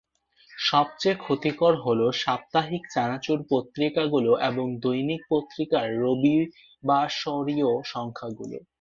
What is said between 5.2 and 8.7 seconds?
পত্রিকার রবিবাসরীয় সংখ্যাগুলো।